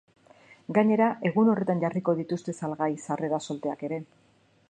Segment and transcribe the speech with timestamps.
[0.77, 4.01] Gainera, egun horretan jarriko dituzte salgai sarrera solteak ere.